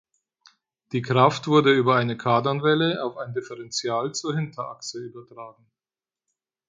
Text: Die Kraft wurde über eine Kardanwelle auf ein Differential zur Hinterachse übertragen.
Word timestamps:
Die 0.93 1.03
Kraft 1.03 1.45
wurde 1.47 1.71
über 1.73 1.95
eine 1.95 2.17
Kardanwelle 2.17 3.03
auf 3.03 3.17
ein 3.17 3.35
Differential 3.35 4.11
zur 4.15 4.35
Hinterachse 4.35 4.97
übertragen. 4.97 5.69